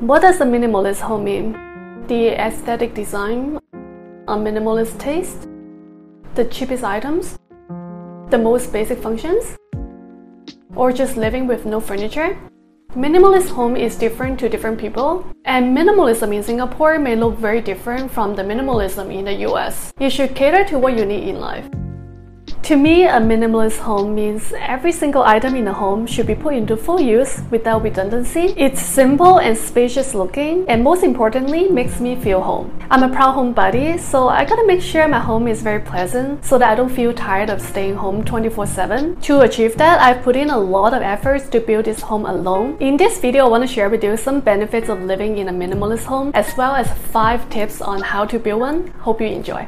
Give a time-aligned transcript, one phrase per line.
[0.00, 1.52] What does a minimalist home mean?
[2.06, 3.58] The aesthetic design,
[4.28, 5.46] a minimalist taste,
[6.34, 7.38] the cheapest items,
[8.30, 9.58] the most basic functions,
[10.74, 12.38] or just living with no furniture?
[12.96, 18.10] Minimalist home is different to different people, and minimalism in Singapore may look very different
[18.10, 19.92] from the minimalism in the US.
[20.00, 21.68] You should cater to what you need in life.
[22.64, 26.54] To me, a minimalist home means every single item in the home should be put
[26.54, 28.54] into full use without redundancy.
[28.56, 32.70] It's simple and spacious looking, and most importantly, makes me feel home.
[32.90, 36.58] I'm a proud homebody, so I gotta make sure my home is very pleasant so
[36.58, 39.16] that I don't feel tired of staying home 24 7.
[39.22, 42.76] To achieve that, I've put in a lot of efforts to build this home alone.
[42.78, 45.52] In this video, I want to share with you some benefits of living in a
[45.52, 48.88] minimalist home as well as 5 tips on how to build one.
[49.00, 49.66] Hope you enjoy.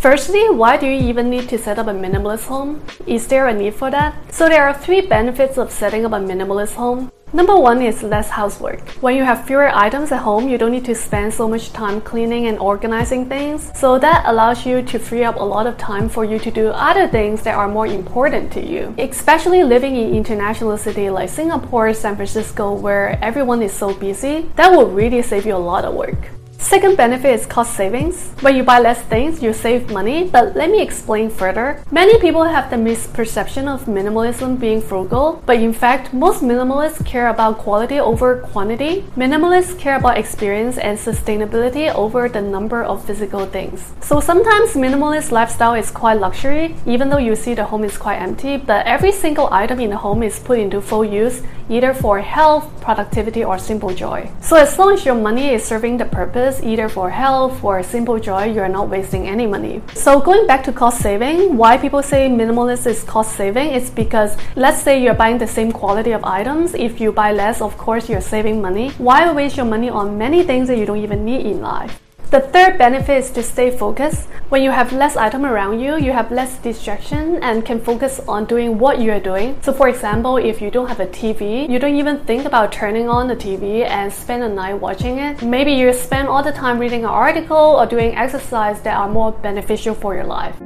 [0.00, 2.80] Firstly, why do you even need to set up a minimalist home?
[3.04, 4.14] Is there a need for that?
[4.32, 7.10] So there are three benefits of setting up a minimalist home.
[7.32, 8.88] Number one is less housework.
[9.02, 12.00] When you have fewer items at home, you don't need to spend so much time
[12.00, 13.72] cleaning and organizing things.
[13.74, 16.68] So that allows you to free up a lot of time for you to do
[16.68, 18.94] other things that are more important to you.
[18.98, 24.70] Especially living in international city like Singapore, San Francisco, where everyone is so busy, that
[24.70, 26.37] will really save you a lot of work.
[26.60, 28.32] Second benefit is cost savings.
[28.40, 31.82] When you buy less things, you save money, but let me explain further.
[31.92, 37.28] Many people have the misperception of minimalism being frugal, but in fact, most minimalists care
[37.28, 39.04] about quality over quantity.
[39.16, 43.92] Minimalists care about experience and sustainability over the number of physical things.
[44.00, 48.20] So sometimes minimalist lifestyle is quite luxury, even though you see the home is quite
[48.20, 52.20] empty, but every single item in the home is put into full use, either for
[52.20, 54.30] health, productivity, or simple joy.
[54.40, 58.18] So as long as your money is serving the purpose, either for health or simple
[58.18, 59.82] joy, you're not wasting any money.
[59.94, 64.36] So going back to cost saving, why people say minimalist is cost saving is because
[64.56, 66.74] let's say you're buying the same quality of items.
[66.74, 68.90] If you buy less, of course you're saving money.
[68.98, 72.07] Why waste your money on many things that you don't even need in life?
[72.30, 74.28] The third benefit is to stay focused.
[74.50, 78.44] When you have less item around you, you have less distraction and can focus on
[78.44, 79.56] doing what you are doing.
[79.62, 83.08] So for example, if you don't have a TV, you don't even think about turning
[83.08, 85.40] on the TV and spend a night watching it.
[85.40, 89.32] Maybe you spend all the time reading an article or doing exercise that are more
[89.32, 90.56] beneficial for your life.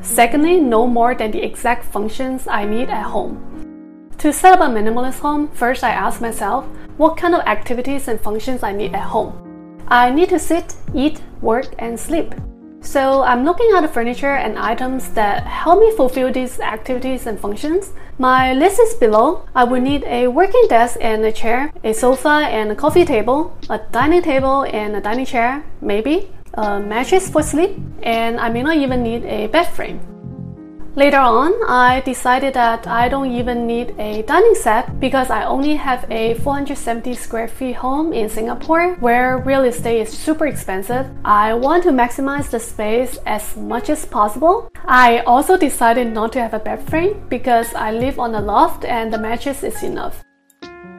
[0.00, 4.10] Secondly, know more than the exact functions I need at home.
[4.18, 8.20] To set up a minimalist home, first I ask myself what kind of activities and
[8.20, 9.43] functions I need at home.
[9.88, 12.34] I need to sit, eat, work, and sleep.
[12.80, 17.40] So I'm looking at the furniture and items that help me fulfill these activities and
[17.40, 17.92] functions.
[18.18, 19.46] My list is below.
[19.54, 23.56] I will need a working desk and a chair, a sofa and a coffee table,
[23.70, 28.62] a dining table and a dining chair, maybe, a mattress for sleep, and I may
[28.62, 30.13] not even need a bed frame.
[30.96, 35.74] Later on, I decided that I don't even need a dining set because I only
[35.74, 41.10] have a 470 square feet home in Singapore where real estate is super expensive.
[41.24, 44.68] I want to maximize the space as much as possible.
[44.84, 48.84] I also decided not to have a bed frame because I live on a loft
[48.84, 50.22] and the mattress is enough.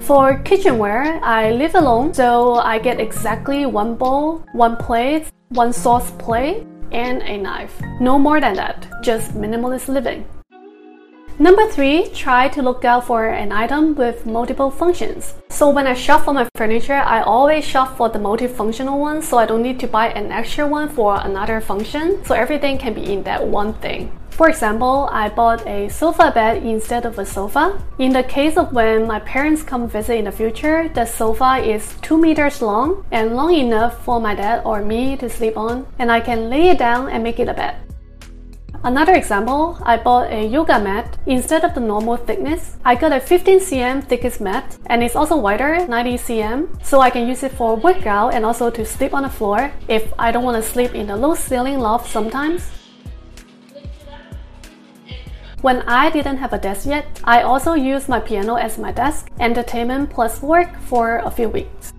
[0.00, 6.10] For kitchenware, I live alone, so I get exactly one bowl, one plate, one sauce
[6.18, 7.80] plate, and a knife.
[8.00, 10.24] No more than that, just minimalist living.
[11.38, 15.34] Number three, try to look out for an item with multiple functions.
[15.50, 19.36] So when I shop for my furniture, I always shop for the multifunctional one so
[19.36, 22.24] I don't need to buy an extra one for another function.
[22.24, 24.18] So everything can be in that one thing.
[24.36, 27.82] For example, I bought a sofa bed instead of a sofa.
[27.98, 31.94] In the case of when my parents come visit in the future, the sofa is
[32.02, 36.12] 2 meters long and long enough for my dad or me to sleep on, and
[36.12, 37.76] I can lay it down and make it a bed.
[38.84, 41.16] Another example, I bought a yoga mat.
[41.24, 45.38] Instead of the normal thickness, I got a 15 cm thickest mat and it's also
[45.38, 49.22] wider, 90 cm, so I can use it for workout and also to sleep on
[49.22, 52.68] the floor if I don't want to sleep in the low ceiling loft sometimes.
[55.66, 59.32] When I didn't have a desk yet, I also used my piano as my desk,
[59.40, 61.92] entertainment plus work for a few weeks.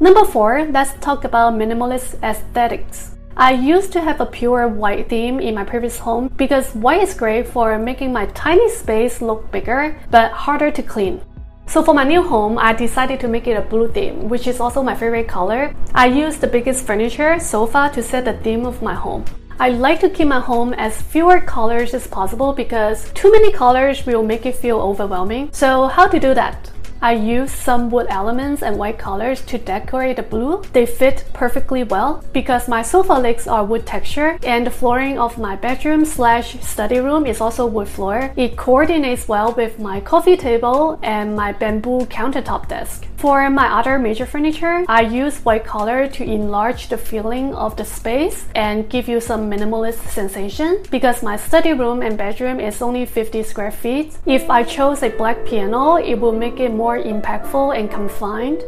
[0.00, 3.14] Number 4, let's talk about minimalist aesthetics.
[3.36, 7.14] I used to have a pure white theme in my previous home because white is
[7.14, 11.20] great for making my tiny space look bigger but harder to clean.
[11.68, 14.58] So for my new home, I decided to make it a blue theme, which is
[14.58, 15.72] also my favorite color.
[15.94, 19.24] I used the biggest furniture, sofa, to set the theme of my home.
[19.60, 24.06] I like to keep my home as fewer colors as possible because too many colors
[24.06, 25.50] will make it feel overwhelming.
[25.52, 26.70] So how to do that?
[27.02, 30.62] I use some wood elements and white colors to decorate the blue.
[30.72, 35.36] They fit perfectly well because my sofa legs are wood texture and the flooring of
[35.36, 38.32] my bedroom slash study room is also wood floor.
[38.36, 43.06] It coordinates well with my coffee table and my bamboo countertop desk.
[43.20, 47.84] For my other major furniture, I use white color to enlarge the feeling of the
[47.84, 53.04] space and give you some minimalist sensation because my study room and bedroom is only
[53.04, 54.16] 50 square feet.
[54.24, 58.64] If I chose a black piano, it will make it more impactful and confined.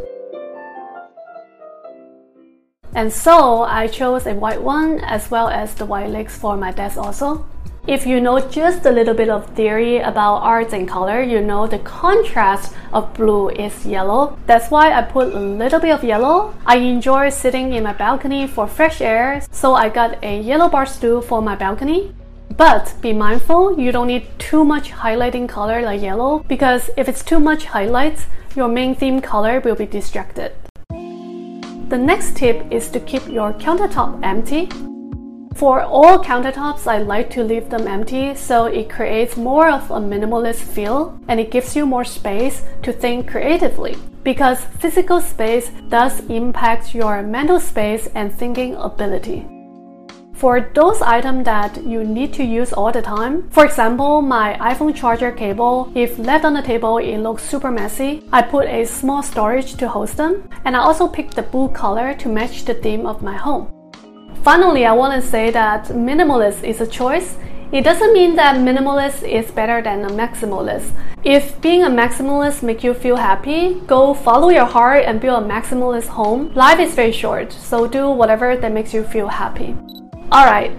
[2.95, 6.73] And so I chose a white one as well as the white legs for my
[6.73, 7.47] desk also.
[7.89, 11.67] If you know just a little bit of theory about arts and color, you know
[11.67, 14.39] the contrast of blue is yellow.
[14.47, 16.55] That's why I put a little bit of yellow.
[16.65, 20.87] I enjoy sitting in my balcony for fresh air, so I got a yellow bar
[20.87, 22.15] stool for my balcony.
[22.57, 27.25] But be mindful, you don't need too much highlighting color like yellow because if it's
[27.25, 30.53] too much highlights, your main theme color will be distracted.
[31.89, 34.69] The next tip is to keep your countertop empty
[35.63, 40.01] for all countertops, I like to leave them empty so it creates more of a
[40.01, 43.97] minimalist feel and it gives you more space to think creatively.
[44.25, 49.47] Because physical space does impact your mental space and thinking ability.
[50.35, 54.97] For those items that you need to use all the time, for example, my iPhone
[54.97, 58.25] charger cable, if left on the table, it looks super messy.
[58.33, 62.15] I put a small storage to host them, and I also picked the blue color
[62.15, 63.82] to match the theme of my home.
[64.43, 67.37] Finally, I want to say that minimalist is a choice.
[67.71, 70.91] It doesn't mean that minimalist is better than a maximalist.
[71.23, 75.47] If being a maximalist makes you feel happy, go follow your heart and build a
[75.47, 76.53] maximalist home.
[76.55, 79.77] Life is very short, so do whatever that makes you feel happy.
[80.33, 80.73] Alright,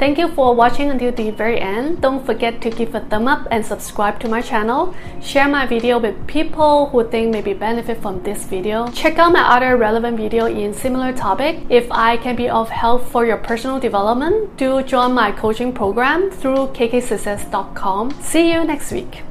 [0.00, 2.00] Thank you for watching until the very end.
[2.00, 4.94] Don't forget to give a thumb up and subscribe to my channel.
[5.20, 8.88] Share my video with people who think maybe benefit from this video.
[8.92, 11.66] Check out my other relevant video in similar topic.
[11.68, 16.30] If I can be of help for your personal development, do join my coaching program
[16.30, 18.10] through kksuccess.com.
[18.22, 19.29] See you next week.